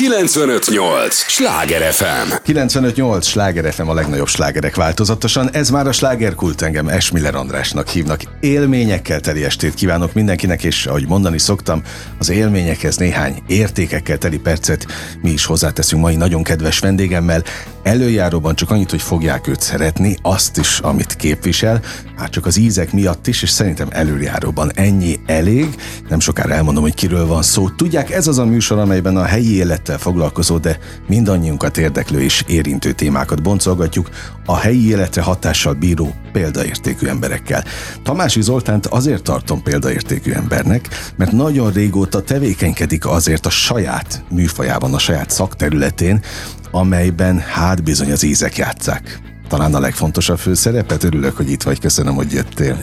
[0.00, 1.14] 958!
[1.14, 2.32] Sláger FM!
[2.42, 3.26] 958!
[3.26, 5.50] Sláger FM a legnagyobb slágerek változatosan.
[5.52, 8.20] Ez már a slágerkult engem Esmiller Andrásnak hívnak.
[8.40, 11.82] Élményekkel teli estét kívánok mindenkinek, és ahogy mondani szoktam,
[12.18, 14.86] az élményekhez néhány értékekkel teli percet
[15.22, 17.42] mi is hozzáteszünk mai nagyon kedves vendégemmel.
[17.82, 21.80] Előjáróban csak annyit, hogy fogják őt szeretni, azt is, amit képvisel,
[22.18, 25.74] már csak az ízek miatt is, és szerintem előjáróban ennyi elég.
[26.08, 27.68] Nem sokára elmondom, hogy kiről van szó.
[27.68, 29.54] Tudják, ez az a műsor, amelyben a helyi
[29.90, 30.78] élettel foglalkozó, de
[31.08, 34.10] mindannyiunkat érdeklő és érintő témákat boncolgatjuk
[34.46, 37.64] a helyi életre hatással bíró példaértékű emberekkel.
[38.02, 44.98] Tamási Zoltánt azért tartom példaértékű embernek, mert nagyon régóta tevékenykedik azért a saját műfajában, a
[44.98, 46.22] saját szakterületén,
[46.70, 51.04] amelyben hát bizony az ízek játszák talán a legfontosabb főszerepet.
[51.04, 52.78] Örülök, hogy itt vagy, köszönöm, hogy jöttél.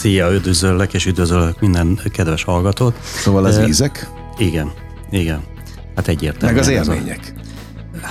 [0.00, 2.94] Szia, üdvözöllek, és üdvözöllek minden kedves hallgatót.
[3.02, 4.08] Szóval az ízek?
[4.38, 4.72] Igen,
[5.10, 5.51] igen.
[5.96, 6.54] Hát egyértelmű.
[6.54, 7.32] Meg az élmények.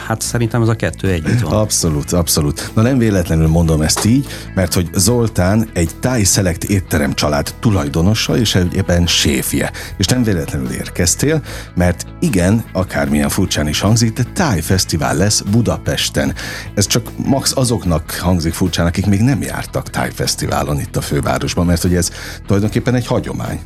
[0.08, 1.54] Hát szerintem ez a kettő együtt van.
[1.54, 2.72] Abszolút, abszolút.
[2.76, 8.38] Na nem véletlenül mondom ezt így, mert hogy Zoltán egy Thai Select étterem család tulajdonosa
[8.38, 9.72] és egyébként séfje.
[9.98, 11.42] És nem véletlenül érkeztél,
[11.76, 16.34] mert igen, akármilyen furcsán is hangzik, de Thai Fesztivál lesz Budapesten.
[16.76, 21.66] Ez csak max azoknak hangzik furcsán, akik még nem jártak Thai Fesztiválon itt a fővárosban,
[21.66, 22.10] mert hogy ez
[22.46, 23.60] tulajdonképpen egy hagyomány.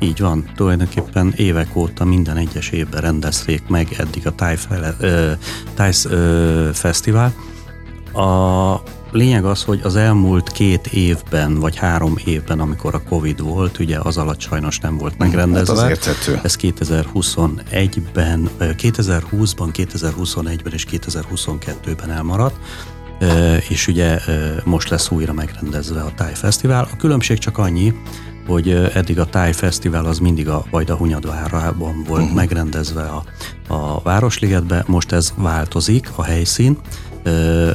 [0.00, 5.32] Így van, tulajdonképpen évek óta minden egyes évben rendezték meg eddig a Thai, fele, ö,
[5.74, 7.34] Thai ö, Fesztivál.
[8.12, 8.82] A
[9.12, 13.98] lényeg az, hogy az elmúlt két évben, vagy három évben, amikor a Covid volt, ugye
[13.98, 15.74] az alatt sajnos nem volt mhm, megrendezve.
[15.74, 16.40] Hát az érthető.
[16.42, 22.56] Ez 2021-ben, 2020-ban, 2021-ben és 2022-ben elmaradt
[23.68, 24.18] és ugye
[24.64, 26.88] most lesz újra megrendezve a Thai Fesztivál.
[26.92, 27.94] A különbség csak annyi,
[28.46, 32.36] hogy eddig a Thai Fesztivál az mindig a Vajda Hunyadvárában volt uh-huh.
[32.36, 33.24] megrendezve a,
[33.74, 36.78] a Városligetbe, most ez változik, a helyszín,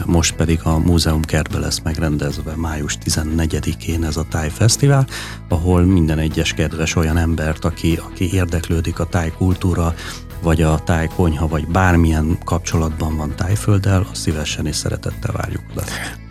[0.06, 5.08] most pedig a múzeum kertbe lesz megrendezve május 14-én ez a Thai Fesztivál,
[5.50, 9.94] ahol minden egyes kedves olyan embert, aki, aki érdeklődik a táj kultúra,
[10.42, 15.84] vagy a táj konyha, vagy bármilyen kapcsolatban van tájfölddel, azt szívesen és szeretettel várjuk oda.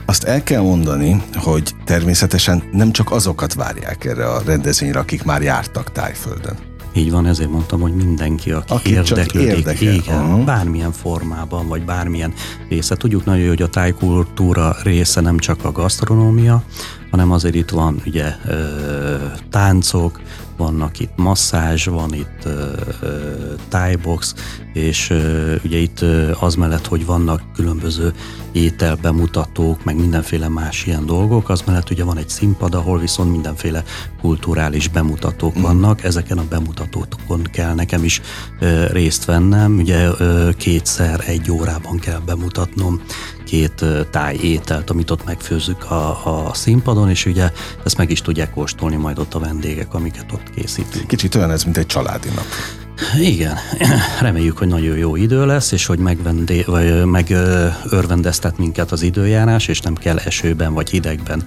[0.06, 5.42] Azt el kell mondani, hogy természetesen nem csak azokat várják erre a rendezvényre, akik már
[5.42, 6.56] jártak Tájföldön.
[6.96, 9.92] Így van, ezért mondtam, hogy mindenki, aki, aki érdeklődik, érdekel.
[9.92, 10.44] igen, uh-huh.
[10.44, 12.32] bármilyen formában, vagy bármilyen
[12.68, 12.96] része.
[12.96, 16.62] Tudjuk nagyon jó, hogy a tájkultúra része nem csak a gasztronómia,
[17.10, 18.34] hanem azért itt van ugye
[19.50, 20.20] táncok,
[20.56, 22.48] vannak itt masszázs, van itt
[23.68, 24.34] tájbox,
[24.72, 25.12] és
[25.64, 26.04] ugye itt
[26.40, 28.12] az mellett, hogy vannak különböző
[28.52, 33.82] ételbemutatók, meg mindenféle más ilyen dolgok, az mellett ugye van egy színpad, ahol viszont mindenféle
[34.20, 35.62] kulturális bemutatók mm.
[35.62, 38.20] vannak, ezeken a bemutatókon kell nekem is
[38.90, 40.08] részt vennem, ugye
[40.56, 43.00] kétszer egy órában kell bemutatnom
[43.46, 47.50] két táj ételt, amit ott megfőzzük a, a színpadon, és ugye
[47.84, 51.06] ezt meg is tudják kóstolni majd ott a vendégek, amiket ott készítünk.
[51.06, 52.44] Kicsit olyan ez, mint egy családi nap.
[53.20, 53.56] Igen,
[54.20, 59.80] reméljük, hogy nagyon jó idő lesz, és hogy megvendé, vagy megörvendeztet minket az időjárás, és
[59.80, 61.44] nem kell esőben vagy hidegben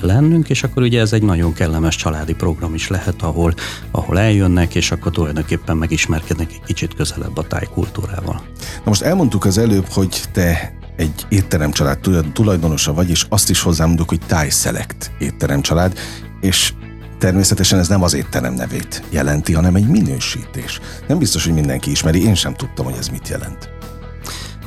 [0.00, 3.54] lennünk, és akkor ugye ez egy nagyon kellemes családi program is lehet, ahol,
[3.90, 8.42] ahol eljönnek, és akkor tulajdonképpen megismerkednek egy kicsit közelebb a tájkultúrával.
[8.76, 11.98] Na most elmondtuk az előbb, hogy te egy étteremcsalád
[12.32, 15.98] tulajdonosa vagy, és azt is hozzámondok, hogy Thai Select étteremcsalád,
[16.40, 16.72] és
[17.18, 20.80] Természetesen ez nem az étterem nevét jelenti, hanem egy minősítés.
[21.08, 23.70] Nem biztos, hogy mindenki ismeri, én sem tudtam, hogy ez mit jelent.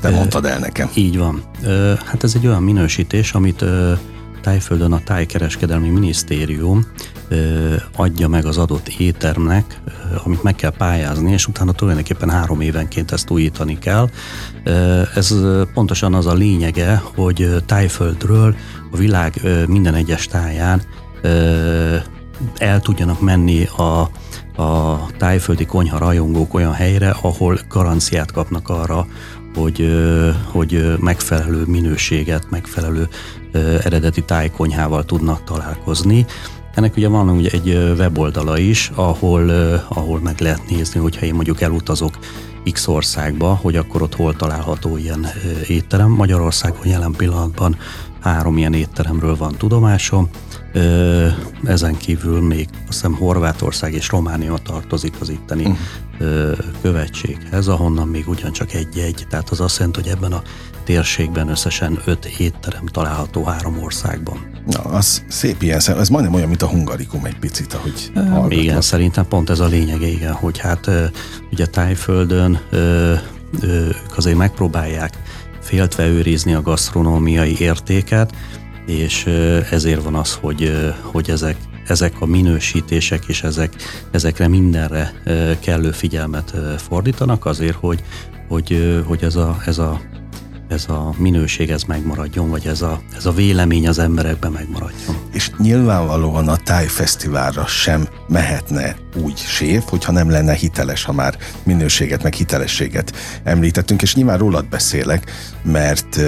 [0.02, 0.90] Te mondtad el nekem.
[0.94, 1.44] Így van.
[2.06, 3.66] Hát ez egy olyan minősítés, amit
[4.42, 6.86] Tájföldön a Tájkereskedelmi Minisztérium
[7.96, 9.82] adja meg az adott éttermnek,
[10.24, 14.10] amit meg kell pályázni, és utána tulajdonképpen három évenként ezt újítani kell.
[15.16, 15.36] Ez
[15.74, 18.56] pontosan az a lényege, hogy Tájföldről
[18.92, 20.82] a világ minden egyes táján
[22.58, 24.10] el tudjanak menni a,
[24.62, 29.08] a tájföldi konyha rajongók olyan helyre, ahol garanciát kapnak arra,
[29.56, 30.04] hogy,
[30.52, 33.08] hogy megfelelő minőséget, megfelelő
[33.84, 36.26] eredeti tájkonyhával tudnak találkozni.
[36.74, 39.50] Ennek ugye van ugye egy weboldala is, ahol,
[39.88, 42.18] ahol meg lehet nézni, hogyha én mondjuk elutazok
[42.72, 45.28] X országba, hogy akkor ott hol található ilyen
[45.68, 46.10] étterem.
[46.10, 47.78] Magyarországon jelen pillanatban
[48.20, 50.30] három ilyen étteremről van tudomásom,
[51.64, 56.58] ezen kívül még azt hiszem Horvátország és Románia tartozik az itteni uh-huh.
[56.82, 60.42] követséghez, ahonnan még ugyancsak egy-egy, tehát az azt jelenti, hogy ebben a
[60.84, 64.53] térségben összesen öt étterem található három országban.
[64.66, 68.52] Na, az szép ilyen szem, ez majdnem olyan, mint a hungarikum egy picit, ahogy hallgatom.
[68.52, 70.90] Igen, szerintem pont ez a lényege, igen, hogy hát
[71.52, 72.60] ugye Tájföldön
[73.62, 75.18] ők azért megpróbálják
[75.62, 78.32] féltve őrizni a gasztronómiai értéket,
[78.86, 79.26] és
[79.72, 81.58] ezért van az, hogy, hogy ezek,
[81.88, 83.74] ezek a minősítések és ezek,
[84.12, 85.14] ezekre mindenre
[85.60, 88.04] kellő figyelmet fordítanak azért, hogy,
[88.48, 90.02] hogy, hogy ez, a, ez, a,
[90.68, 95.16] ez a minőség ez megmaradjon, vagy ez a, ez a vélemény az emberekben megmaradjon.
[95.32, 101.38] És nyilvánvalóan a Táj Fesztiválra sem mehetne úgy séf, hogyha nem lenne hiteles, ha már
[101.64, 105.32] minőséget, meg hitelességet említettünk, és nyilván rólad beszélek,
[105.64, 106.20] mert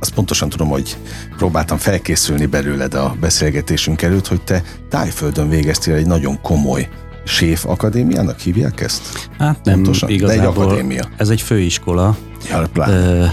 [0.00, 0.96] azt pontosan tudom, hogy
[1.36, 6.88] próbáltam felkészülni belőled a beszélgetésünk előtt, hogy te tájföldön végeztél egy nagyon komoly
[7.24, 9.28] séf akadémiának hívják ezt?
[9.38, 10.08] Hát nem, Pontosan?
[10.08, 10.54] igazából.
[10.54, 11.08] De egy akadémia.
[11.16, 12.16] Ez egy főiskola.
[12.50, 13.24] Ja, ö,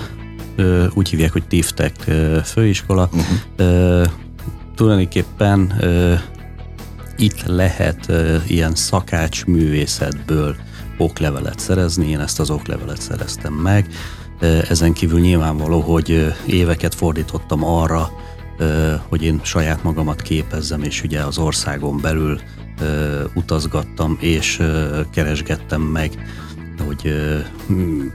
[0.93, 1.95] úgy hívják, hogy TIFTEK
[2.43, 3.09] főiskola.
[3.11, 4.07] Uh-huh.
[4.75, 5.73] Tulajdonképpen
[7.17, 8.11] itt lehet
[8.47, 10.55] ilyen szakács művészetből
[10.97, 13.87] oklevelet szerezni, én ezt az oklevelet szereztem meg.
[14.69, 18.09] Ezen kívül nyilvánvaló, hogy éveket fordítottam arra,
[19.09, 22.39] hogy én saját magamat képezzem, és ugye az országon belül
[23.33, 24.61] utazgattam, és
[25.11, 26.11] keresgettem meg,
[26.85, 27.13] hogy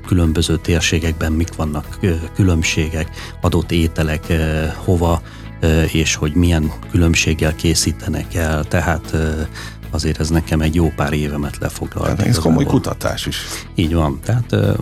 [0.07, 1.99] különböző térségekben mik vannak
[2.35, 3.09] különbségek,
[3.41, 4.33] adott ételek
[4.85, 5.23] hova,
[5.93, 8.65] és hogy milyen különbséggel készítenek el.
[8.65, 9.17] Tehát
[9.95, 12.17] azért ez nekem egy jó pár évemet lefoglalt.
[12.17, 13.37] Tehát ez komoly kutatás is.
[13.75, 14.73] Így van, tehát ö,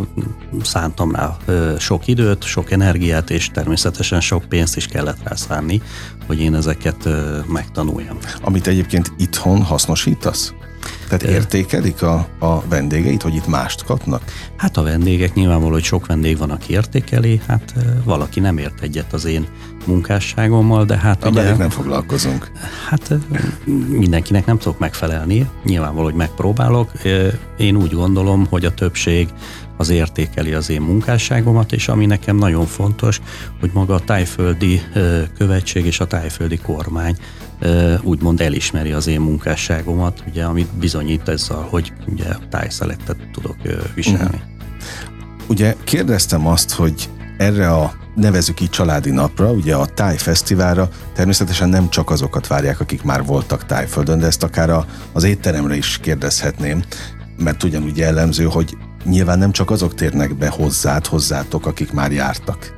[0.63, 5.83] szántam rá ö, sok időt, sok energiát, és természetesen sok pénzt is kellett rá szánni,
[6.27, 8.19] hogy én ezeket ö, megtanuljam.
[8.41, 10.55] Amit egyébként itthon hasznosítasz?
[11.19, 14.23] Tehát értékelik a, a vendégeit, hogy itt mást kapnak?
[14.57, 17.75] Hát a vendégek nyilvánvaló, hogy sok vendég van, aki értékeli, hát
[18.05, 19.47] valaki nem ért egyet az én
[19.87, 21.25] munkásságommal, de hát...
[21.25, 22.51] Ugye, ugye, nem foglalkozunk.
[22.89, 23.15] Hát
[23.89, 26.91] mindenkinek nem tudok megfelelni, nyilvánvaló, hogy megpróbálok.
[27.57, 29.29] Én úgy gondolom, hogy a többség
[29.77, 33.21] az értékeli az én munkásságomat, és ami nekem nagyon fontos,
[33.61, 34.83] hogy maga a tájföldi
[35.39, 37.17] követség és a tájföldi kormány
[38.03, 43.57] úgymond elismeri az én munkásságomat, ugye, amit bizonyít ezzel, hogy ugye tájszelektet tudok
[43.95, 44.25] viselni.
[44.25, 44.41] Uh-huh.
[45.49, 51.69] Ugye kérdeztem azt, hogy erre a nevezük így családi napra, ugye a Táj Fesztiválra természetesen
[51.69, 55.99] nem csak azokat várják, akik már voltak Tájföldön, de ezt akár a, az étteremre is
[55.99, 56.83] kérdezhetném,
[57.39, 62.75] mert ugyanúgy jellemző, hogy nyilván nem csak azok térnek be hozzád, hozzátok, akik már jártak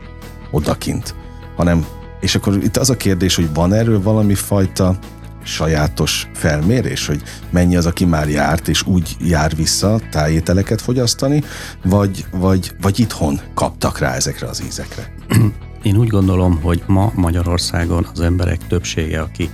[0.51, 1.15] odakint,
[1.57, 1.87] hanem,
[2.25, 4.99] és akkor itt az a kérdés, hogy van erről valami fajta
[5.43, 11.43] sajátos felmérés, hogy mennyi az, aki már járt, és úgy jár vissza tájételeket fogyasztani,
[11.83, 15.15] vagy, vagy, vagy itthon kaptak rá ezekre az ízekre?
[15.83, 19.51] Én úgy gondolom, hogy ma Magyarországon az emberek többsége, aki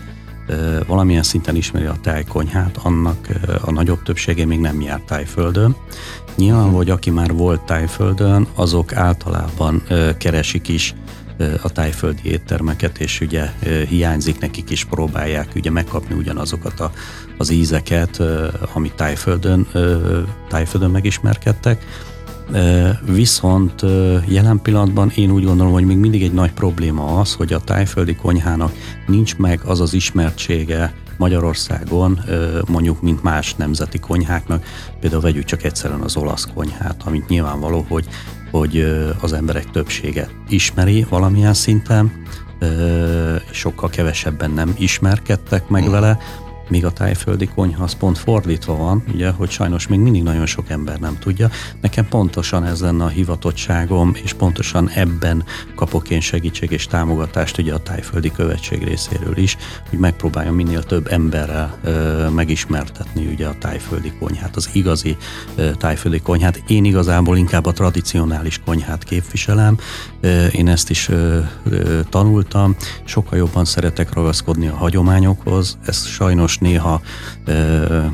[0.87, 3.29] valamilyen szinten ismeri a tájkonyhát, annak
[3.61, 5.77] a nagyobb többsége még nem járt tájföldön.
[6.37, 9.83] Nyilván, hogy aki már volt tájföldön, azok általában
[10.19, 10.95] keresik is
[11.63, 13.53] a tájföldi éttermeket, és ugye
[13.89, 16.93] hiányzik nekik is, próbálják ugye megkapni ugyanazokat a,
[17.39, 18.23] az ízeket,
[18.73, 19.67] amit tájföldön,
[20.49, 21.85] tájföldön megismerkedtek.
[23.05, 23.83] Viszont
[24.27, 28.15] jelen pillanatban én úgy gondolom, hogy még mindig egy nagy probléma az, hogy a tájföldi
[28.15, 28.73] konyhának
[29.07, 32.21] nincs meg az az ismertsége Magyarországon,
[32.69, 34.65] mondjuk, mint más nemzeti konyháknak.
[35.01, 38.07] Például vegyük csak egyszerűen az olasz konyhát, amit nyilvánvaló, hogy
[38.51, 38.79] hogy
[39.21, 42.25] az emberek többsége ismeri valamilyen szinten,
[43.51, 45.91] sokkal kevesebben nem ismerkedtek meg mm.
[45.91, 46.19] vele,
[46.71, 50.71] míg a tájföldi konyha az pont fordítva van, ugye, hogy sajnos még mindig nagyon sok
[50.71, 51.51] ember nem tudja.
[51.81, 57.75] Nekem pontosan ez lenne a hivatottságom, és pontosan ebben kapok én segítség és támogatást ugye
[57.75, 59.57] a tájföldi követség részéről is,
[59.89, 65.17] hogy megpróbáljam minél több emberrel ö, megismertetni ugye a tájföldi konyhát, az igazi
[65.55, 66.63] ö, tájföldi konyhát.
[66.67, 69.79] Én igazából inkább a tradicionális konyhát képviselem,
[70.21, 76.59] ö, én ezt is ö, ö, tanultam, sokkal jobban szeretek ragaszkodni a hagyományokhoz, ez sajnos
[76.61, 77.01] néha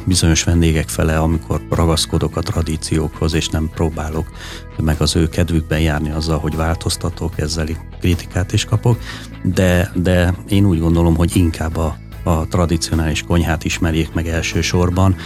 [0.05, 4.31] bizonyos vendégek fele, amikor ragaszkodok a tradíciókhoz, és nem próbálok
[4.79, 7.67] meg az ő kedvükben járni azzal, hogy változtatok, ezzel
[8.01, 8.99] kritikát is kapok,
[9.43, 15.17] de, de én úgy gondolom, hogy inkább a, a tradicionális konyhát ismerjék meg elsősorban,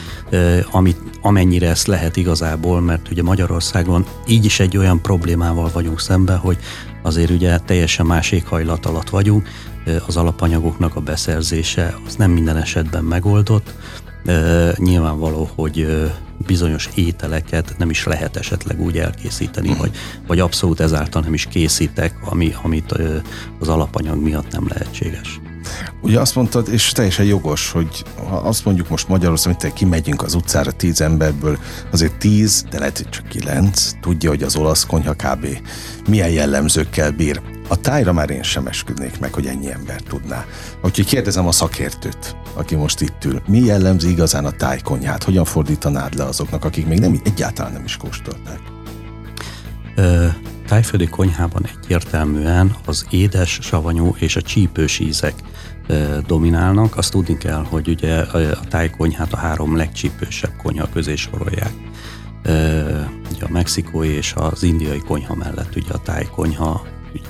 [0.71, 6.39] amit, amennyire ezt lehet igazából, mert ugye Magyarországon így is egy olyan problémával vagyunk szemben,
[6.39, 6.59] hogy
[7.03, 9.49] azért ugye teljesen más éghajlat alatt vagyunk,
[10.07, 13.75] az alapanyagoknak a beszerzése az nem minden esetben megoldott.
[14.77, 16.09] Nyilvánvaló, hogy
[16.47, 19.91] bizonyos ételeket nem is lehet esetleg úgy elkészíteni, vagy,
[20.27, 22.95] vagy abszolút ezáltal nem is készítek, ami, amit
[23.61, 25.40] az alapanyag miatt nem lehetséges.
[26.11, 30.35] Ugye azt mondtad, és teljesen jogos, hogy ha azt mondjuk most Magyarországon, hogy kimegyünk az
[30.35, 31.59] utcára tíz emberből,
[31.91, 35.47] azért tíz, de lehet, hogy csak kilenc, tudja, hogy az olasz konyha kb.
[36.09, 37.41] milyen jellemzőkkel bír.
[37.69, 40.45] A tájra már én sem esküdnék meg, hogy ennyi ember tudná.
[40.83, 43.43] Úgyhogy kérdezem a szakértőt, aki most itt ül.
[43.47, 45.25] Mi jellemzi igazán a tájkonyhát?
[45.25, 48.61] Hogyan fordítanád le azoknak, akik még nem, egyáltalán nem is kóstolták?
[49.97, 50.27] Ö,
[50.67, 55.35] tájföldi konyhában egyértelműen az édes, savanyú és a csípős ízek
[56.27, 56.97] dominálnak.
[56.97, 61.73] Azt tudni kell, hogy ugye a tájkonyhát a három legcsípősebb konyha közé sorolják.
[63.33, 66.83] Ugye a mexikói és az indiai konyha mellett ugye a tájkonyha,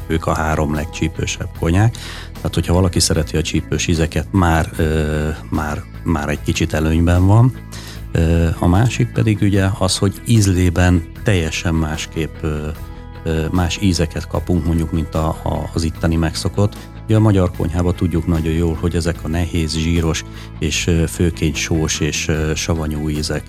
[0.07, 1.97] ők a három legcsípősebb konyák.
[2.35, 4.71] Tehát, hogyha valaki szereti a csípős ízeket, már,
[5.51, 7.53] már, már egy kicsit előnyben van.
[8.59, 12.45] A másik pedig ugye az, hogy ízlében teljesen másképp
[13.51, 16.77] más ízeket kapunk mondjuk, mint a, a, az itteni megszokott.
[17.11, 20.25] Ugye a magyar konyhában tudjuk nagyon jól, hogy ezek a nehéz, zsíros
[20.59, 23.43] és főként sós és savanyú ízek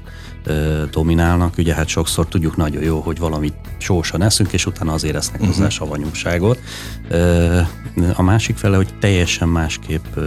[0.91, 1.57] dominálnak.
[1.57, 5.53] Ugye hát sokszor tudjuk nagyon jó, hogy valamit sósan eszünk, és utána azért esznek hozzá
[5.53, 5.69] uh-huh.
[5.69, 6.59] savanyúságot.
[8.13, 10.17] A másik fele, hogy teljesen másképp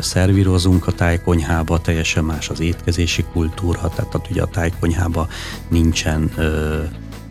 [0.00, 5.28] szervírozunk a tájkonyhába, teljesen más az étkezési kultúra, tehát ugye a tájkonyhába
[5.68, 6.30] nincsen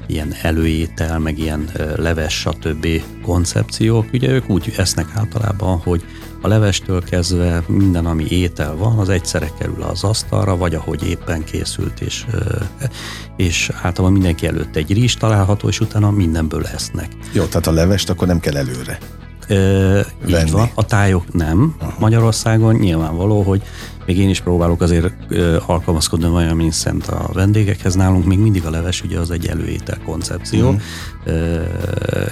[0.08, 2.88] ilyen előétel, meg ilyen leves, stb.
[3.24, 4.06] koncepciók.
[4.14, 6.04] Ugye ők úgy esznek általában, hogy
[6.42, 11.44] a levestől kezdve minden, ami étel van, az egyszerre kerül az asztalra, vagy ahogy éppen
[11.44, 12.26] készült, és,
[13.38, 17.08] és általában mindenki előtt egy rizs található, és utána mindenből esznek.
[17.34, 18.98] Jó, tehát a levest akkor nem kell előre.
[19.48, 21.76] Ö, így van, a tájok nem.
[21.80, 21.96] Aha.
[22.00, 23.62] Magyarországon nyilvánvaló, hogy
[24.08, 25.14] még én is próbálok azért
[25.66, 27.96] alkalmazkodni olyan, mint szent a vendégekhez.
[27.96, 30.76] Nálunk még mindig a leves ugye az egy előétel koncepció, mm.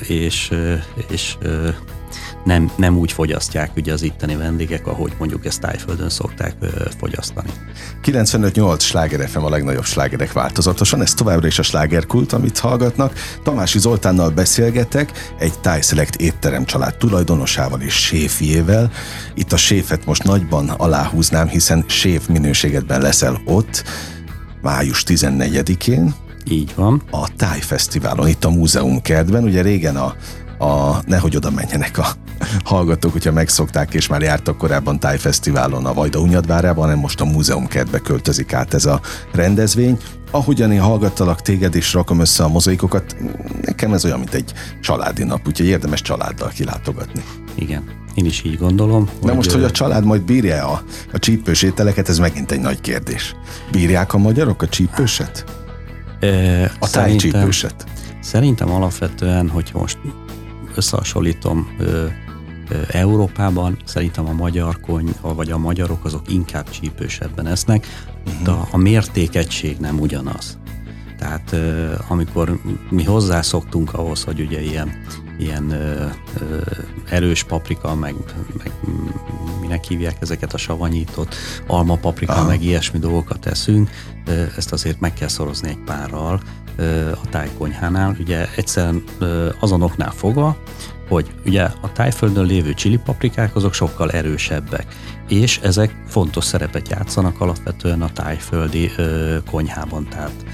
[0.08, 0.52] és,
[1.10, 1.38] és
[2.44, 6.56] nem, nem úgy fogyasztják ugye az itteni vendégek, ahogy mondjuk ezt tájföldön szokták
[7.00, 7.50] fogyasztani.
[8.04, 13.14] 95-8 sláger FM a legnagyobb slágerek változatosan, ez továbbra is a slágerkult, amit hallgatnak.
[13.44, 18.92] Tamási Zoltánnal beszélgetek, egy Thai Select étterem család tulajdonosával és séfjével.
[19.34, 23.84] Itt a séfet most nagyban aláhúznám, hiszen séf minőségedben leszel ott,
[24.62, 26.16] május 14-én,
[26.50, 27.02] így van.
[27.12, 29.44] A Táj Fesztiválon, itt a múzeum kertben.
[29.44, 30.16] Ugye régen a,
[30.58, 32.08] a nehogy oda menjenek a
[32.64, 37.68] hallgatók, hogyha megszokták, és már jártak korábban tájfesztiválon a Vajda Unyadvárában, hanem most a múzeum
[37.68, 39.02] kertbe költözik át ez a
[39.34, 39.98] rendezvény.
[40.32, 43.16] Ahogyan én hallgattalak téged, és rakom össze a mozaikokat,
[43.62, 47.24] nekem ez olyan, mint egy családi nap, úgyhogy érdemes családdal kilátogatni.
[47.56, 47.84] Igen,
[48.14, 49.10] én is így gondolom.
[49.24, 50.84] De most, hogy a család majd bírja a,
[51.14, 53.36] a csípős ételeket, ez megint egy nagy kérdés.
[53.72, 55.46] Bírják a magyarok a csípőset?
[56.20, 57.86] E, a tájcsípőset?
[58.22, 59.98] Szerintem alapvetően, hogy most
[60.76, 61.76] összehasonlítom
[62.88, 67.88] Európában, szerintem a magyar kony, vagy a magyarok azok inkább csípősebben esznek,
[68.26, 68.42] uh-huh.
[68.44, 70.58] de a, a mértékegység nem ugyanaz.
[71.18, 71.56] Tehát
[72.08, 74.92] amikor mi hozzászoktunk ahhoz, hogy ugye ilyen,
[75.38, 76.06] ilyen ö,
[76.40, 76.58] ö,
[77.10, 78.16] erős paprika, meg,
[78.58, 78.72] meg
[79.62, 81.36] minek hívják ezeket a savanyított
[81.68, 82.48] alma paprika, Aha.
[82.48, 83.90] meg ilyesmi dolgokat teszünk,
[84.26, 86.42] ö, ezt azért meg kell szorozni egy párral,
[87.24, 89.04] a tájkonyhánál, ugye egyszerűen
[89.60, 90.58] azonoknál fogva,
[91.10, 94.86] hogy ugye a tájföldön lévő csili paprikák azok sokkal erősebbek,
[95.28, 100.08] és ezek fontos szerepet játszanak alapvetően a tájföldi ö, konyhában.
[100.10, 100.46] Tehát,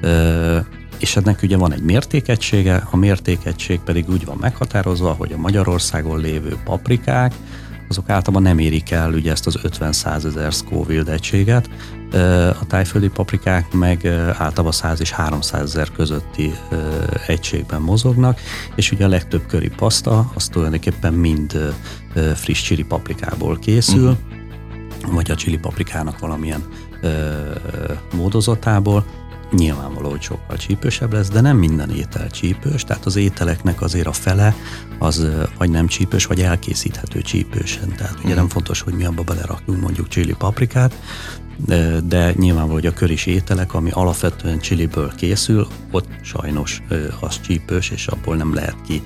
[0.00, 0.58] ö,
[1.00, 6.20] és ennek ugye van egy mértékegysége, a mértékegység pedig úgy van meghatározva, hogy a Magyarországon
[6.20, 7.34] lévő paprikák,
[7.88, 11.70] azok általában nem érik el ugye ezt az 50-100 ezer Scoville egységet,
[12.60, 16.54] a tájföldi paprikák meg általában 100 és 300 ezer közötti
[17.26, 18.40] egységben mozognak,
[18.74, 21.74] és ugye a legtöbb köri paszta az tulajdonképpen mind
[22.34, 25.14] friss csili paprikából készül, uh-huh.
[25.14, 26.62] vagy a csili paprikának valamilyen
[28.12, 29.04] módozatából,
[29.52, 34.12] nyilvánvaló, hogy sokkal csípősebb lesz, de nem minden étel csípős, tehát az ételeknek azért a
[34.12, 34.54] fele
[34.98, 35.26] az
[35.58, 37.94] vagy nem csípős, vagy elkészíthető csípősen.
[37.96, 40.94] Tehát ugye nem fontos, hogy mi abba belerakjunk mondjuk csili paprikát,
[41.66, 46.82] de, de nyilvánvaló, hogy a köris ételek, ami alapvetően csiliből készül, ott sajnos
[47.20, 49.02] az csípős, és abból nem lehet ki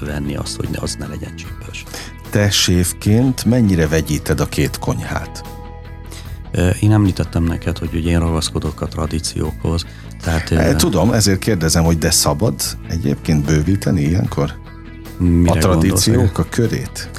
[0.00, 1.84] venni azt, hogy az ne legyen csípős.
[2.30, 5.53] Te séfként mennyire vegyíted a két konyhát?
[6.80, 9.84] Én említettem neked, hogy ugye én ragaszkodok a tradíciókhoz.
[10.22, 12.54] Tehát, e, Tudom, ezért kérdezem, hogy de szabad
[12.88, 14.52] egyébként bővíteni ilyenkor?
[15.18, 16.38] Mire a tradíciók gondolsz?
[16.38, 17.10] a körét?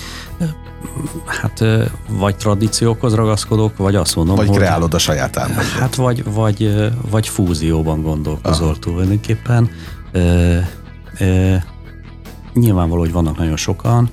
[1.25, 1.63] Hát
[2.09, 4.57] vagy tradíciókhoz ragaszkodok, vagy azt mondom, vagy hogy...
[4.57, 5.63] kreálod a saját álmodat.
[5.63, 8.79] Hát vagy, vagy, vagy fúzióban gondolkozol Aha.
[8.79, 9.69] tulajdonképpen.
[10.11, 10.19] E,
[11.17, 11.65] e,
[12.53, 14.09] nyilvánvaló, hogy vannak nagyon sokan,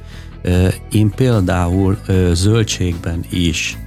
[0.91, 1.99] Én például
[2.33, 3.79] zöldségben is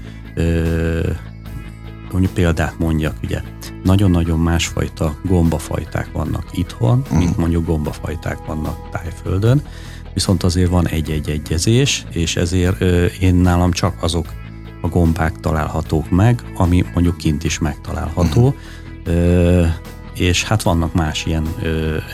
[2.16, 3.42] mondjuk példát mondjak, ugye,
[3.84, 7.18] nagyon-nagyon másfajta gombafajták vannak itthon, mm.
[7.18, 9.62] mint mondjuk gombafajták vannak tájföldön,
[10.14, 12.82] viszont azért van egy-egy egyezés, és ezért
[13.20, 14.34] én nálam csak azok
[14.82, 18.56] a gombák találhatók meg, ami mondjuk kint is megtalálható,
[19.10, 19.64] mm.
[20.14, 21.48] és hát vannak más ilyen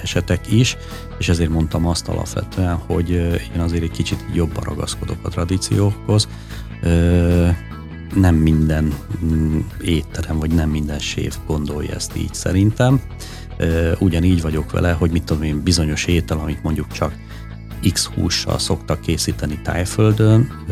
[0.03, 0.77] esetek is,
[1.17, 3.09] és ezért mondtam azt alapvetően, hogy
[3.55, 6.27] én azért egy kicsit jobban ragaszkodok a tradíciókhoz,
[8.15, 8.93] nem minden
[9.25, 13.01] mm, étterem, vagy nem minden séf gondolja ezt így szerintem.
[13.99, 17.13] Ugyanígy vagyok vele, hogy mit tudom én, bizonyos étel, amit mondjuk csak
[17.93, 20.65] X hússal szoktak készíteni tájföldön,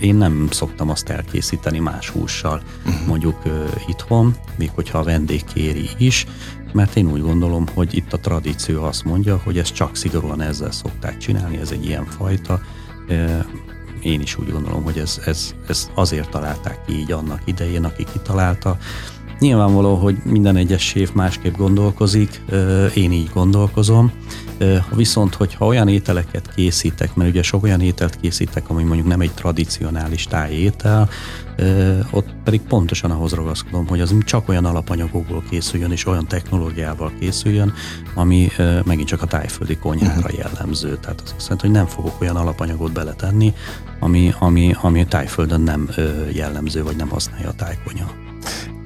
[0.00, 3.06] én nem szoktam azt elkészíteni más hússal, uh-huh.
[3.06, 3.42] mondjuk
[3.88, 6.26] itthon, még hogyha a vendég kéri is,
[6.72, 10.70] mert én úgy gondolom, hogy itt a tradíció azt mondja, hogy ezt csak szigorúan ezzel
[10.70, 12.60] szokták csinálni, ez egy ilyen fajta,
[14.02, 18.04] én is úgy gondolom, hogy ez, ez, ez azért találták ki így annak idején, aki
[18.12, 18.76] kitalálta.
[19.38, 22.42] Nyilvánvaló, hogy minden egyes séf másképp gondolkozik,
[22.94, 24.12] én így gondolkozom,
[24.94, 29.32] viszont hogyha olyan ételeket készítek, mert ugye sok olyan ételt készítek, ami mondjuk nem egy
[29.34, 31.08] tradicionális tájétel,
[32.10, 37.72] ott pedig pontosan ahhoz ragaszkodom, hogy az csak olyan alapanyagokból készüljön és olyan technológiával készüljön,
[38.14, 38.48] ami
[38.84, 40.36] megint csak a tájföldi konyhára mhm.
[40.36, 40.98] jellemző.
[41.00, 43.54] Tehát az azt jelenti, hogy nem fogok olyan alapanyagot beletenni,
[44.00, 45.88] ami, ami, ami tájföldön nem
[46.32, 48.10] jellemző, vagy nem használja a tájkonyha.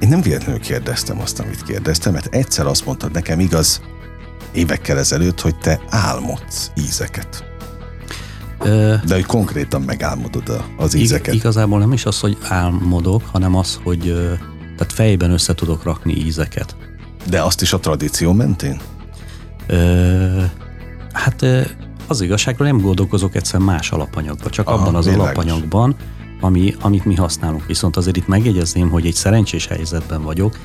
[0.00, 3.81] Én nem véletlenül kérdeztem azt, amit kérdeztem, mert egyszer azt mondtad nekem igaz
[4.52, 7.44] évekkel ezelőtt, hogy te álmodsz ízeket.
[9.04, 11.35] De hogy konkrétan megálmodod az ízeket.
[11.35, 14.00] Igazából nem is az, hogy álmodok, hanem az, hogy
[14.76, 16.76] tehát fejben össze tudok rakni ízeket.
[17.28, 18.80] De azt is a tradíció mentén?
[19.66, 20.42] Ö,
[21.12, 21.44] hát
[22.06, 25.26] az igazságról nem gondolkozok egyszer más alapanyagban, csak Aha, abban az világos.
[25.26, 25.97] alapanyagban,
[26.40, 27.66] ami, amit mi használunk.
[27.66, 30.59] Viszont azért itt megjegyezném, hogy egy szerencsés helyzetben vagyok,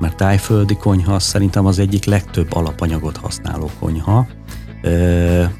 [0.00, 4.26] mert tájföldi konyha szerintem az egyik legtöbb alapanyagot használó konyha.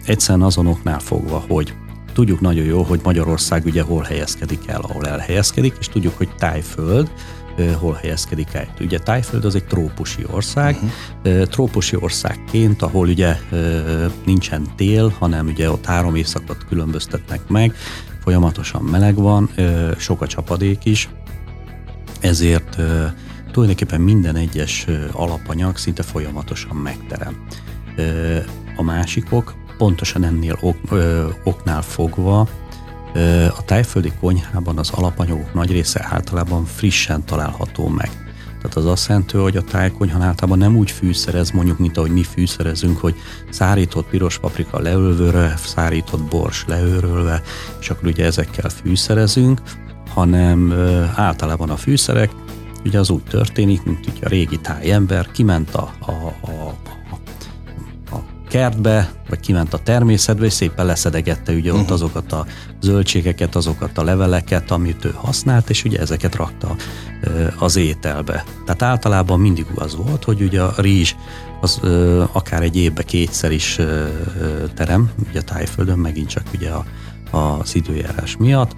[0.05, 1.75] Egyszerűen azonoknál fogva, hogy
[2.13, 7.11] tudjuk nagyon jó, hogy Magyarország ugye hol helyezkedik el, ahol elhelyezkedik, és tudjuk, hogy tájföld,
[7.79, 8.75] hol helyezkedik el.
[8.81, 10.77] Ugye Tájföld az egy trópusi ország,
[11.23, 11.43] uh-huh.
[11.43, 13.37] trópusi országként, ahol ugye
[14.25, 17.75] nincsen tél, hanem ugye ott három éjszakot különböztetnek meg,
[18.23, 19.51] folyamatosan meleg van,
[19.99, 21.09] sok a csapadék is,
[22.21, 22.77] ezért
[23.53, 27.45] tulajdonképpen minden egyes alapanyag szinte folyamatosan megterem.
[28.77, 30.77] A másikok pontosan ennél ok,
[31.45, 32.49] oknál fogva
[33.57, 38.11] a tájföldi konyhában az alapanyagok nagy része általában frissen található meg.
[38.61, 42.23] Tehát az azt jelenti, hogy a tájkonyha általában nem úgy fűszerez, mondjuk, mint ahogy mi
[42.23, 43.15] fűszerezünk, hogy
[43.51, 47.43] szárított piros paprika leölvőre, szárított bors leőrölve,
[47.81, 49.61] és akkor ugye ezekkel fűszerezünk,
[50.15, 50.73] hanem
[51.15, 52.31] általában a fűszerek
[52.85, 56.11] ugye az úgy történik, mint ugye a régi tájember kiment a, a,
[56.51, 56.75] a,
[58.51, 61.93] kertbe, vagy kiment a természetbe, és szépen leszedegette ugye ott uh-huh.
[61.93, 62.47] azokat a
[62.81, 66.77] zöldségeket, azokat a leveleket, amit ő használt, és ugye ezeket rakta
[67.59, 68.45] az ételbe.
[68.65, 71.15] Tehát általában mindig az volt, hogy ugye a rizs
[71.61, 71.81] az
[72.33, 73.79] akár egy évbe kétszer is
[74.75, 76.85] terem, ugye a tájföldön megint csak ugye a,
[77.31, 78.75] az időjárás miatt,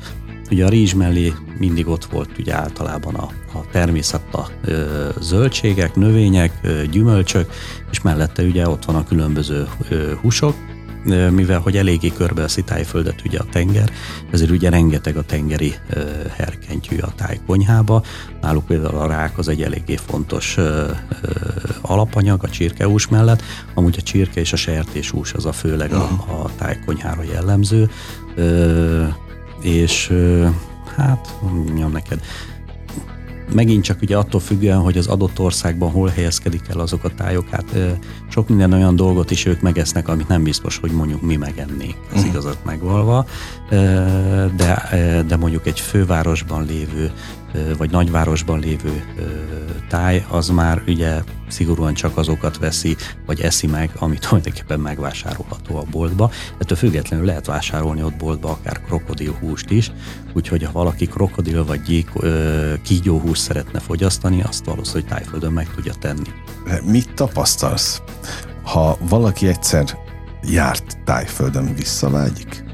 [0.53, 5.95] Ugye a rizs mellé mindig ott volt ugye általában a, a természet, a ö, zöldségek,
[5.95, 7.53] növények, ö, gyümölcsök,
[7.91, 10.55] és mellette ugye ott van a különböző ö, húsok,
[11.31, 13.91] mivel hogy eléggé körbe a tájföldet ugye a tenger,
[14.31, 16.01] ezért ugye rengeteg a tengeri ö,
[16.37, 18.03] herkentyű a tájkonyhába.
[18.41, 21.31] Náluk például a rák az egy eléggé fontos ö, ö,
[21.81, 23.43] alapanyag a csirkehús mellett,
[23.75, 27.91] amúgy a csirke és a sertéshús az a főleg a, a tájkonyhára jellemző.
[28.35, 29.05] Ö,
[29.63, 30.13] és
[30.97, 32.21] hát mondjam neked,
[33.55, 37.49] megint csak ugye attól függően, hogy az adott országban hol helyezkedik el azok a tájok,
[37.49, 37.77] hát
[38.29, 42.17] sok minden olyan dolgot is ők megesznek, amit nem biztos, hogy mondjuk mi megennénk, ez
[42.17, 42.27] uh-huh.
[42.27, 43.27] igazat megvalva,
[44.57, 44.89] de,
[45.27, 47.13] de mondjuk egy fővárosban lévő
[47.79, 49.05] vagy nagyvárosban lévő
[49.89, 55.85] táj, az már ugye szigorúan csak azokat veszi, vagy eszi meg, amit tulajdonképpen megvásárolható a
[55.91, 56.31] boltba.
[56.59, 59.93] Ettől függetlenül lehet vásárolni ott boltba akár krokodilhúst is,
[60.33, 62.11] úgyhogy ha valaki krokodil vagy gyík,
[62.83, 66.29] kígyóhúst szeretne fogyasztani, azt valószínűleg tájföldön meg tudja tenni.
[66.85, 68.03] Mit tapasztalsz,
[68.63, 69.85] ha valaki egyszer
[70.43, 72.65] járt tájföldön visszavágyik?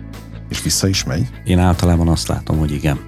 [0.48, 1.28] És vissza is megy?
[1.44, 3.07] Én általában azt látom, hogy igen.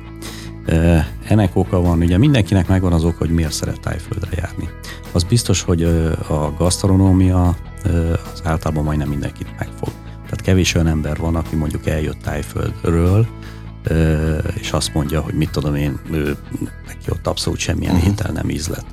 [1.25, 4.69] Ennek oka van, ugye mindenkinek megvan az oka, hogy miért szeret tájföldre járni.
[5.13, 5.83] Az biztos, hogy
[6.29, 7.57] a gasztronómia
[8.33, 9.89] az általában majdnem mindenkit megfog.
[10.31, 13.27] Tehát kevés olyan ember van, aki mondjuk eljött Tájföldről,
[14.55, 16.37] és azt mondja, hogy mit tudom én, ő,
[16.87, 18.11] neki ott abszolút semmilyen uh-huh.
[18.11, 18.85] étel nem ízlet.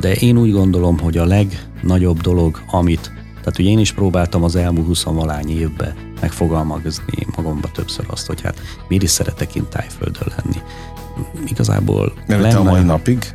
[0.00, 4.56] De én úgy gondolom, hogy a legnagyobb dolog, amit, tehát ugye én is próbáltam az
[4.56, 10.32] elmúlt 20 valány évben megfogalmazni magamba többször azt, hogy hát miért is szeretek én tájföldön
[10.36, 10.58] lenni.
[11.46, 13.32] Igazából Nem lenne, a mai napig?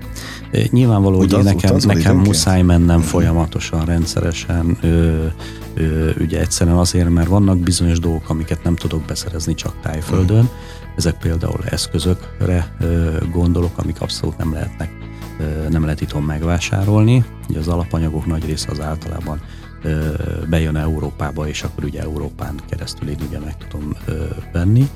[0.69, 2.25] Nyilvánvaló, hogy nekem, nekem időnként?
[2.25, 5.25] muszáj mennem folyamatosan, rendszeresen, ö,
[5.73, 10.37] ö, ugye egyszerűen azért, mert vannak bizonyos dolgok, amiket nem tudok beszerezni csak tájföldön.
[10.37, 10.51] Uh-huh.
[10.97, 14.89] Ezek például eszközökre ö, gondolok, amik abszolút nem lehetnek,
[15.39, 17.25] ö, nem lehet itthon megvásárolni.
[17.49, 19.41] Ugye az alapanyagok nagy része az általában
[20.49, 23.93] bejön Európába, és akkor ugye Európán keresztül én ugye meg tudom
[24.51, 24.89] venni.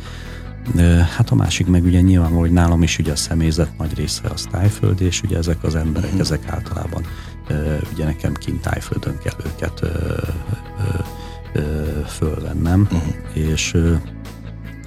[1.18, 4.34] Hát a másik meg ugye nyilván, hogy nálam is ugye a személyzet nagy része a
[4.52, 6.20] tájföld, és ugye ezek az emberek, uh-huh.
[6.20, 7.06] ezek általában
[7.94, 9.82] ugye nekem kint tájföldön kell őket
[12.08, 13.50] fölvennem, uh-huh.
[13.52, 13.78] és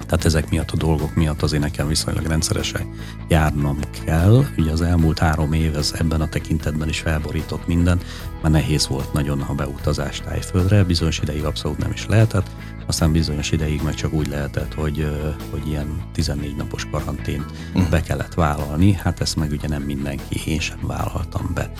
[0.05, 2.93] tehát ezek miatt a dolgok miatt azért nekem viszonylag rendszeresen
[3.27, 4.45] járnom kell.
[4.57, 7.99] Ugye az elmúlt három év ez ebben a tekintetben is felborított minden,
[8.41, 12.49] mert nehéz volt nagyon a beutazás tájföldre, bizonyos ideig abszolút nem is lehetett,
[12.87, 15.07] aztán bizonyos ideig meg csak úgy lehetett, hogy,
[15.49, 17.89] hogy ilyen 14 napos karantént uh-huh.
[17.89, 21.71] be kellett vállalni, hát ezt meg ugye nem mindenki, én sem vállaltam be.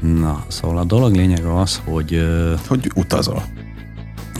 [0.00, 2.26] Na, szóval a dolog lényege az, hogy...
[2.66, 3.42] Hogy utazol.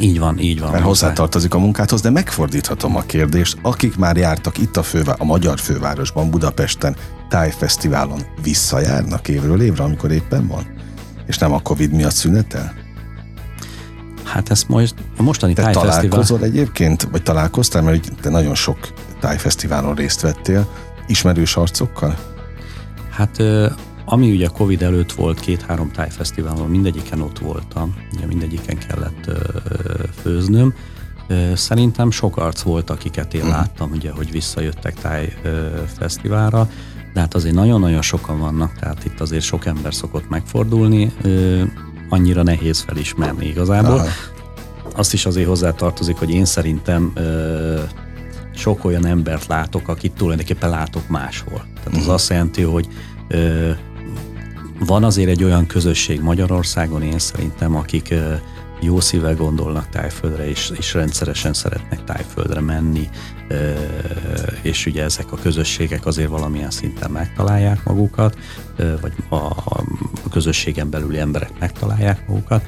[0.01, 0.71] Így van, így van.
[0.71, 5.25] Mert hozzátartozik a munkáthoz, de megfordíthatom a kérdést, akik már jártak itt a, fővá, a
[5.25, 6.97] magyar fővárosban, Budapesten,
[7.29, 10.67] tájfesztiválon, visszajárnak évről évre, amikor éppen van?
[11.27, 12.75] És nem a Covid miatt szünetel?
[14.25, 16.01] Hát ezt most, a mostani te tájfesztivál...
[16.01, 18.79] találkozol egyébként, vagy találkoztál, mert te nagyon sok
[19.21, 20.69] tájfesztiválon részt vettél,
[21.07, 22.17] ismerős arcokkal?
[23.11, 23.43] Hát
[24.05, 29.31] ami ugye Covid előtt volt két-három tájfesztiválon, mindegyiken ott voltam, ugye mindegyiken kellett
[30.23, 30.75] főznöm.
[31.55, 33.57] Szerintem sok arc volt, akiket én uh-huh.
[33.57, 36.71] láttam, ugye, hogy visszajöttek tájfesztiválra,
[37.15, 41.13] de hát azért nagyon-nagyon sokan vannak, tehát itt azért sok ember szokott megfordulni
[42.09, 43.99] annyira nehéz felismerni igazából.
[43.99, 44.09] Aha.
[44.97, 47.83] Azt is azért hozzá tartozik, hogy én szerintem ö,
[48.55, 51.67] sok olyan embert látok, akit tulajdonképpen látok máshol.
[51.75, 51.99] Tehát uh-huh.
[51.99, 52.15] az mhm.
[52.15, 52.89] azt jelenti, hogy
[53.29, 53.71] ö,
[54.79, 58.15] van azért egy olyan közösség Magyarországon, én szerintem, akik
[58.81, 63.09] jó szívvel gondolnak tájföldre, és, és rendszeresen szeretnek tájföldre menni,
[64.63, 68.39] és ugye ezek a közösségek azért valamilyen szinten megtalálják magukat,
[69.01, 72.65] vagy a, a közösségen belüli emberek megtalálják magukat.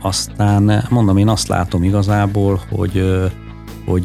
[0.00, 3.22] Aztán mondom, én azt látom igazából, hogy
[3.86, 4.04] hogy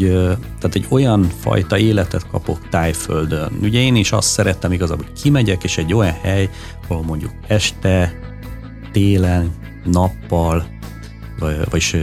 [0.60, 3.52] tehát egy olyan fajta életet kapok tájföldön.
[3.62, 6.50] Ugye én is azt szerettem igazából, hogy kimegyek, és egy olyan hely,
[6.88, 8.14] ahol mondjuk este,
[8.92, 9.52] télen,
[9.84, 10.66] nappal,
[11.70, 11.96] vagyis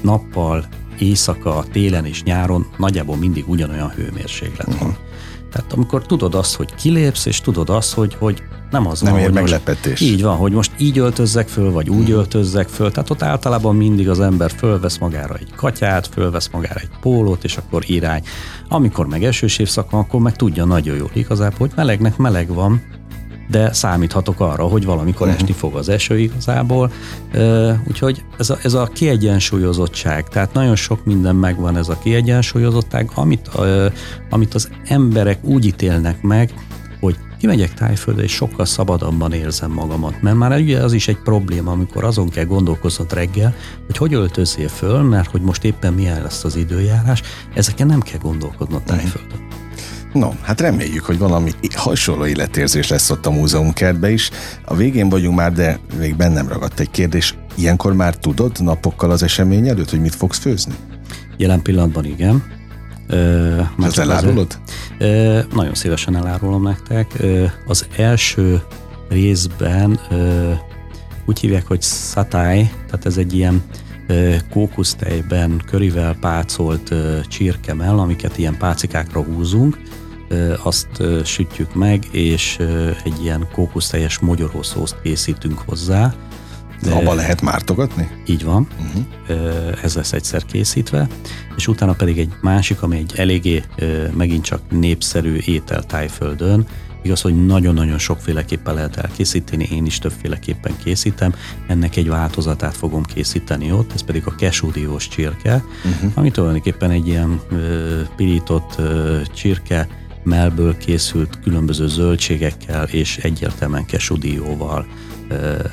[0.00, 0.64] nappal,
[0.98, 4.88] éjszaka, télen és nyáron nagyjából mindig ugyanolyan hőmérséklet van.
[4.88, 5.08] Uh-huh.
[5.52, 9.20] Tehát amikor tudod azt, hogy kilépsz, és tudod azt, hogy, hogy nem az nem van,
[9.20, 10.00] ér meglepetés.
[10.00, 12.16] Így van, hogy most így öltözzek föl, vagy úgy uh-huh.
[12.16, 12.90] öltözzek föl.
[12.90, 17.56] Tehát ott általában mindig az ember fölvesz magára egy katyát, fölvesz magára egy pólót, és
[17.56, 18.22] akkor irány.
[18.68, 22.82] Amikor meg esős évszak van, akkor meg tudja nagyon jól igazából, hogy melegnek meleg van,
[23.50, 25.42] de számíthatok arra, hogy valamikor uh-huh.
[25.42, 26.92] esni fog az eső igazából.
[27.88, 33.50] Úgyhogy ez a, ez a kiegyensúlyozottság, tehát nagyon sok minden megvan ez a kiegyensúlyozottság, amit,
[34.30, 36.52] amit az emberek úgy ítélnek meg,
[37.00, 40.22] hogy kimegyek tájföldre, és sokkal szabadabban érzem magamat.
[40.22, 43.54] Mert már ugye az is egy probléma, amikor azon kell gondolkoznod reggel,
[43.86, 47.22] hogy hogy öltözzél föl, mert hogy most éppen milyen lesz az időjárás,
[47.54, 48.88] ezeken nem kell gondolkodnod mhm.
[48.88, 49.48] tájföldön.
[50.12, 54.30] No, hát reméljük, hogy valami hasonló életérzés lesz ott a múzeumkertbe is.
[54.64, 57.34] A végén vagyunk már, de még bennem ragadt egy kérdés.
[57.54, 60.74] Ilyenkor már tudod napokkal az esemény előtt, hogy mit fogsz főzni?
[61.36, 62.59] Jelen pillanatban igen.
[63.10, 64.58] Ö, az elárulod?
[64.98, 67.12] Ö, nagyon szívesen elárulom nektek.
[67.18, 68.62] Ö, az első
[69.08, 70.52] részben ö,
[71.24, 73.62] úgy hívják, hogy satai, tehát ez egy ilyen
[74.50, 76.94] kókusztejben körivel pácolt
[77.28, 79.78] csirkemell, amiket ilyen pácikákra húzunk,
[80.62, 80.88] azt
[81.24, 82.58] sütjük meg, és
[83.04, 86.14] egy ilyen kókuszteljes mogyorószószt készítünk hozzá.
[86.82, 88.08] De abban lehet mártogatni?
[88.26, 89.82] Így van, uh-huh.
[89.82, 91.06] ez lesz egyszer készítve,
[91.56, 93.62] és utána pedig egy másik, ami egy eléggé
[94.16, 96.66] megint csak népszerű étel tájföldön,
[97.02, 101.34] Igaz, hogy nagyon-nagyon sokféleképpen lehet elkészíteni, én is többféleképpen készítem.
[101.66, 106.12] Ennek egy változatát fogom készíteni ott, ez pedig a kesúdiós csirke, uh-huh.
[106.14, 109.88] ami tulajdonképpen egy ilyen ö, pirított ö, csirke,
[110.22, 114.86] melből készült különböző zöldségekkel és egyértelműen kesudíjóval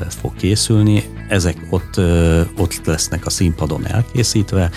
[0.10, 1.04] fog készülni.
[1.30, 1.98] ezek ott,
[2.58, 4.70] ott lesznek a színpadon elkészítve,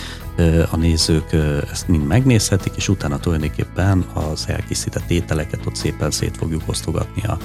[0.71, 1.33] a nézők
[1.73, 7.39] ezt mind megnézhetik, és utána tulajdonképpen az elkészített ételeket ott szépen szét fogjuk osztogatni a,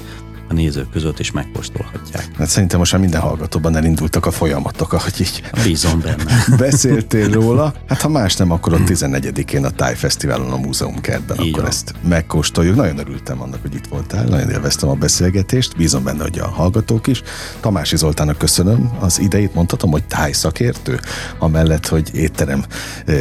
[0.49, 2.27] a nézők között is megkóstolhatják.
[2.37, 6.45] Hát szerintem most már minden hallgatóban elindultak a folyamatok, ahogy így Bízom benne.
[6.57, 7.73] beszéltél róla.
[7.87, 11.61] Hát ha más nem, akkor ott 14-én a Táj Fesztiválon a Múzeum kertben, Így akkor
[11.61, 11.69] van.
[11.71, 12.75] ezt megkóstoljuk.
[12.75, 17.07] Nagyon örültem annak, hogy itt voltál, nagyon élveztem a beszélgetést, bízom benne, hogy a hallgatók
[17.07, 17.21] is.
[17.59, 20.99] Tamási Zoltának köszönöm az idejét, mondhatom, hogy táj szakértő,
[21.39, 22.65] amellett, hogy étterem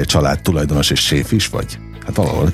[0.02, 1.78] család tulajdonos és séf is vagy.
[2.06, 2.52] Hát valahol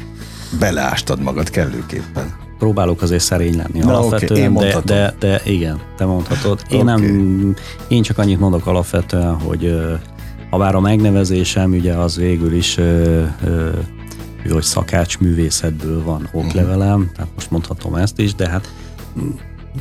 [0.59, 2.49] beleástad magad kellőképpen.
[2.61, 6.61] Próbálok azért szerény lenni Na, alapvetően, én de, de, de igen, te mondhatod.
[6.71, 6.85] Én, Oké.
[6.85, 7.55] nem,
[7.89, 9.77] én csak annyit mondok alapvetően, hogy
[10.51, 13.71] ha bár a megnevezésem ugye az végül is ö, ö,
[14.51, 18.73] hogy szakács művészetből van oklevelem, tehát most mondhatom ezt is, de hát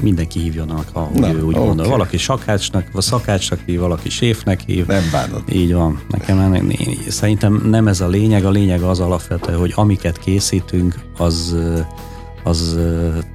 [0.02, 1.65] mindenki hívjanak, ahogy Na, ő úgy oké.
[1.65, 1.88] gondol.
[1.88, 4.86] Valaki sakácsnak, vagy szakácsnak hív, valaki séfnek hív.
[4.86, 5.44] Nem bánod.
[5.52, 6.02] Így van.
[6.10, 10.96] Nekem nem, én, szerintem nem ez a lényeg, a lényeg az alapvető, hogy amiket készítünk,
[11.18, 11.56] az,
[12.49, 12.77] az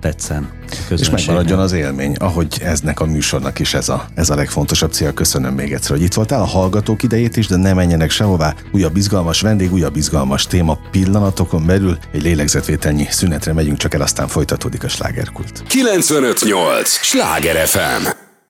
[0.00, 0.48] tetszen
[0.90, 5.12] És megmaradjon az élmény, ahogy eznek a műsornak is ez a, ez a legfontosabb cél.
[5.12, 8.54] Köszönöm még egyszer, hogy itt voltál a hallgatók idejét is, de ne menjenek sehová.
[8.72, 11.98] Újabb izgalmas vendég, újabb izgalmas téma pillanatokon belül.
[12.12, 15.62] Egy lélegzetvételnyi szünetre megyünk csak el, aztán folytatódik a slágerkult.
[15.66, 16.88] 958!
[16.88, 18.32] Sláger FM!